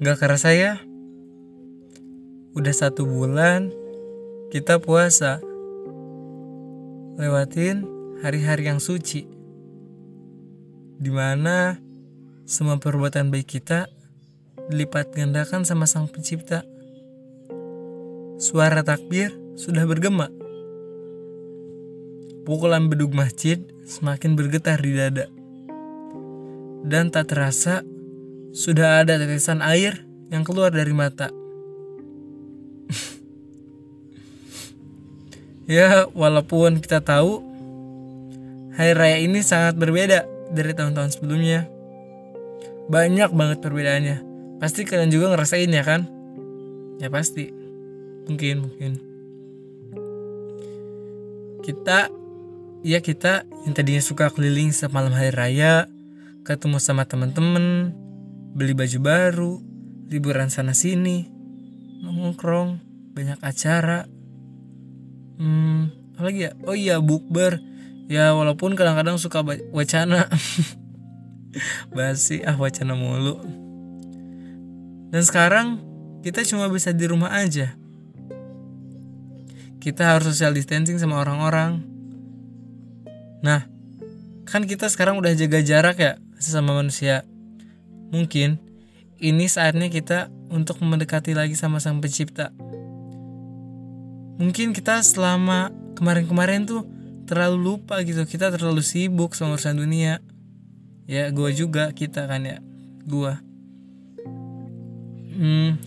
Gak 0.00 0.16
kerasa 0.22 0.56
ya? 0.56 0.80
Udah 2.56 2.72
satu 2.72 3.04
bulan 3.04 3.68
Kita 4.48 4.80
puasa. 4.80 5.42
Lewatin 7.20 7.84
hari-hari 8.24 8.72
yang 8.72 8.80
suci. 8.80 9.28
Di 10.96 11.10
mana 11.12 11.76
Semua 12.48 12.80
perbuatan 12.80 13.28
baik 13.28 13.60
kita 13.60 13.90
Dilipat 14.70 15.12
gandakan 15.12 15.66
sama 15.66 15.90
sang 15.90 16.06
pencipta. 16.06 16.62
Suara 18.38 18.80
takbir 18.86 19.34
sudah 19.58 19.84
bergema. 19.84 20.30
Pukulan 22.48 22.86
beduk 22.86 23.12
masjid 23.12 23.58
semakin 23.84 24.38
bergetar 24.38 24.78
di 24.78 24.94
dada. 24.94 25.26
Dan 26.82 27.10
tak 27.10 27.30
terasa 27.30 27.86
sudah 28.52 29.00
ada 29.00 29.16
tetesan 29.16 29.64
air 29.64 30.04
yang 30.28 30.44
keluar 30.44 30.68
dari 30.68 30.92
mata. 30.92 31.32
ya, 35.72 36.04
walaupun 36.12 36.84
kita 36.84 37.00
tahu 37.00 37.40
hari 38.76 38.92
raya 38.92 39.18
ini 39.24 39.40
sangat 39.40 39.80
berbeda 39.80 40.28
dari 40.52 40.76
tahun-tahun 40.76 41.16
sebelumnya. 41.16 41.64
Banyak 42.92 43.32
banget 43.32 43.64
perbedaannya. 43.64 44.20
Pasti 44.60 44.84
kalian 44.84 45.08
juga 45.08 45.32
ngerasain 45.32 45.72
ya 45.72 45.82
kan? 45.82 46.04
Ya 47.00 47.08
pasti. 47.08 47.48
Mungkin, 48.28 48.68
mungkin. 48.68 48.92
Kita 51.64 52.12
ya 52.84 52.98
kita 53.00 53.48
yang 53.64 53.72
tadinya 53.72 54.02
suka 54.02 54.28
keliling 54.28 54.74
semalam 54.74 55.14
hari 55.14 55.30
raya, 55.32 55.86
ketemu 56.42 56.82
sama 56.82 57.06
teman-teman, 57.06 57.94
beli 58.52 58.76
baju 58.76 58.98
baru, 59.00 59.52
liburan 60.12 60.52
sana 60.52 60.76
sini, 60.76 61.24
nongkrong, 62.04 62.80
banyak 63.16 63.40
acara. 63.40 64.04
Hmm, 65.40 65.88
apa 66.16 66.28
lagi 66.28 66.40
ya? 66.48 66.52
Oh 66.68 66.76
iya, 66.76 67.00
bukber. 67.00 67.58
Ya 68.12 68.36
walaupun 68.36 68.76
kadang-kadang 68.76 69.16
suka 69.16 69.40
wacana. 69.72 70.28
Basi 71.96 72.44
ah 72.44 72.56
wacana 72.56 72.92
mulu. 72.92 73.40
Dan 75.12 75.22
sekarang 75.24 75.80
kita 76.24 76.44
cuma 76.44 76.68
bisa 76.68 76.92
di 76.92 77.04
rumah 77.08 77.32
aja. 77.32 77.76
Kita 79.82 80.14
harus 80.14 80.36
social 80.36 80.54
distancing 80.54 80.96
sama 81.00 81.20
orang-orang. 81.20 81.82
Nah, 83.42 83.66
kan 84.46 84.68
kita 84.68 84.86
sekarang 84.86 85.18
udah 85.18 85.34
jaga 85.34 85.58
jarak 85.64 85.96
ya 85.98 86.12
sesama 86.38 86.78
manusia 86.78 87.26
Mungkin 88.12 88.60
ini 89.16 89.48
saatnya 89.48 89.88
kita 89.88 90.28
untuk 90.52 90.76
mendekati 90.84 91.32
lagi 91.32 91.56
sama 91.56 91.80
Sang 91.80 92.04
Pencipta. 92.04 92.52
Mungkin 94.36 94.76
kita 94.76 95.00
selama 95.00 95.72
kemarin-kemarin 95.96 96.68
tuh 96.68 96.84
terlalu 97.24 97.72
lupa 97.72 98.04
gitu, 98.04 98.20
kita 98.28 98.52
terlalu 98.52 98.84
sibuk 98.84 99.32
sama 99.32 99.56
urusan 99.56 99.80
dunia. 99.80 100.20
Ya, 101.08 101.32
gue 101.32 101.50
juga 101.56 101.88
kita 101.96 102.28
kan 102.28 102.44
ya, 102.44 102.60
gue. 103.08 103.32
Hmm, 105.32 105.80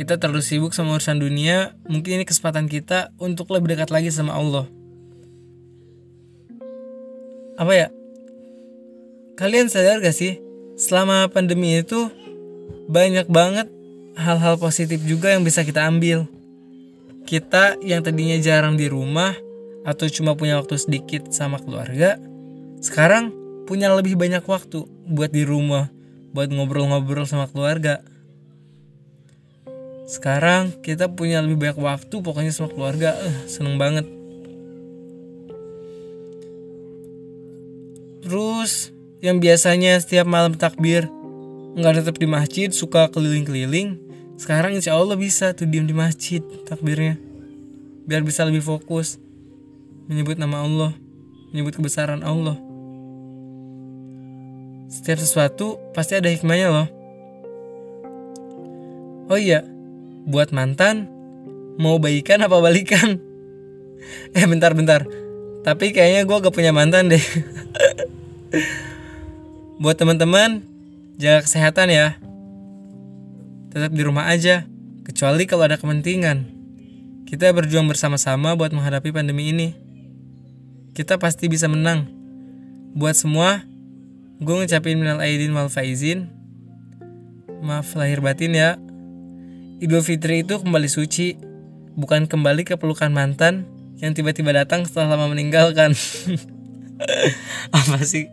kita 0.00 0.16
terlalu 0.16 0.40
sibuk 0.40 0.72
sama 0.72 0.96
urusan 0.96 1.20
dunia. 1.20 1.76
Mungkin 1.84 2.22
ini 2.22 2.24
kesempatan 2.24 2.72
kita 2.72 3.12
untuk 3.20 3.52
lebih 3.52 3.76
dekat 3.76 3.92
lagi 3.92 4.08
sama 4.08 4.32
Allah. 4.32 4.64
Apa 7.60 7.72
ya? 7.76 7.88
Kalian 9.36 9.68
sadar 9.68 10.00
gak 10.00 10.16
sih 10.16 10.45
selama 10.86 11.26
pandemi 11.26 11.82
itu 11.82 12.06
banyak 12.86 13.26
banget 13.26 13.66
hal-hal 14.14 14.54
positif 14.54 15.02
juga 15.02 15.34
yang 15.34 15.42
bisa 15.42 15.66
kita 15.66 15.82
ambil. 15.82 16.30
Kita 17.26 17.74
yang 17.82 18.06
tadinya 18.06 18.38
jarang 18.38 18.78
di 18.78 18.86
rumah 18.86 19.34
atau 19.82 20.06
cuma 20.06 20.38
punya 20.38 20.62
waktu 20.62 20.78
sedikit 20.78 21.34
sama 21.34 21.58
keluarga, 21.58 22.22
sekarang 22.78 23.34
punya 23.66 23.90
lebih 23.90 24.14
banyak 24.14 24.46
waktu 24.46 24.86
buat 25.10 25.34
di 25.34 25.42
rumah, 25.42 25.90
buat 26.30 26.54
ngobrol-ngobrol 26.54 27.26
sama 27.26 27.50
keluarga. 27.50 27.98
Sekarang 30.06 30.70
kita 30.86 31.10
punya 31.10 31.42
lebih 31.42 31.58
banyak 31.58 31.82
waktu 31.82 32.14
pokoknya 32.22 32.54
sama 32.54 32.70
keluarga, 32.70 33.18
uh, 33.18 33.36
seneng 33.50 33.74
banget. 33.74 34.06
Terus 38.22 38.95
yang 39.26 39.42
biasanya 39.42 39.98
setiap 39.98 40.22
malam 40.22 40.54
takbir. 40.54 41.10
Nggak 41.74 41.98
tetap 41.98 42.16
di 42.22 42.30
masjid 42.30 42.70
suka 42.70 43.10
keliling-keliling. 43.10 43.98
Sekarang 44.38 44.78
insya 44.78 44.94
Allah 44.94 45.18
bisa 45.18 45.50
tuh 45.50 45.66
diem 45.66 45.82
di 45.82 45.90
masjid 45.90 46.38
takbirnya. 46.62 47.18
Biar 48.06 48.22
bisa 48.22 48.46
lebih 48.46 48.62
fokus. 48.62 49.18
Menyebut 50.06 50.38
nama 50.38 50.62
Allah. 50.62 50.94
Menyebut 51.50 51.74
kebesaran 51.74 52.22
Allah. 52.22 52.54
Setiap 54.86 55.18
sesuatu 55.18 55.82
pasti 55.90 56.14
ada 56.14 56.30
hikmahnya 56.30 56.70
loh. 56.70 56.88
Oh 59.26 59.34
iya 59.34 59.66
buat 60.30 60.54
mantan 60.54 61.10
mau 61.82 61.98
baikan 61.98 62.46
apa 62.46 62.62
balikan? 62.62 63.18
Eh 64.38 64.46
bentar 64.46 64.70
bentar. 64.70 65.02
Tapi 65.66 65.90
kayaknya 65.90 66.22
gue 66.22 66.36
gak 66.46 66.54
punya 66.54 66.70
mantan 66.70 67.10
deh 67.10 67.18
Buat 69.76 70.00
teman-teman, 70.00 70.64
jaga 71.20 71.44
kesehatan 71.44 71.92
ya. 71.92 72.16
Tetap 73.68 73.92
di 73.92 74.00
rumah 74.08 74.24
aja, 74.24 74.64
kecuali 75.04 75.44
kalau 75.44 75.68
ada 75.68 75.76
kepentingan. 75.76 76.48
Kita 77.28 77.52
berjuang 77.52 77.84
bersama-sama 77.84 78.56
buat 78.56 78.72
menghadapi 78.72 79.12
pandemi 79.12 79.52
ini. 79.52 79.76
Kita 80.96 81.20
pasti 81.20 81.52
bisa 81.52 81.68
menang. 81.68 82.08
Buat 82.96 83.20
semua, 83.20 83.68
gue 84.40 84.54
ngucapin 84.56 84.96
minal 84.96 85.20
aidin 85.20 85.52
wal 85.52 85.68
faizin. 85.68 86.32
Maaf 87.60 87.92
lahir 88.00 88.24
batin 88.24 88.56
ya. 88.56 88.80
Idul 89.76 90.00
Fitri 90.00 90.40
itu 90.40 90.56
kembali 90.56 90.88
suci, 90.88 91.36
bukan 92.00 92.24
kembali 92.24 92.64
ke 92.64 92.80
pelukan 92.80 93.12
mantan 93.12 93.68
yang 94.00 94.16
tiba-tiba 94.16 94.56
datang 94.56 94.88
setelah 94.88 95.20
lama 95.20 95.36
meninggalkan. 95.36 95.92
Apa 97.76 98.00
sih? 98.00 98.32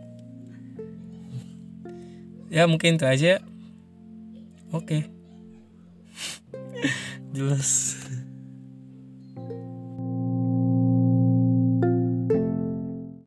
Ya 2.54 2.70
mungkin 2.70 2.94
itu 2.94 3.02
aja 3.02 3.42
oke 4.70 4.86
okay. 4.86 5.02
jelas 7.34 7.98